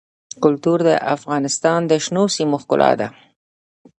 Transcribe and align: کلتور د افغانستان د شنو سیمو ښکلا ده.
کلتور 0.43 0.79
د 0.87 0.89
افغانستان 1.15 1.79
د 1.87 1.91
شنو 2.05 2.23
سیمو 2.35 2.57
ښکلا 2.63 2.91
ده. 2.99 3.07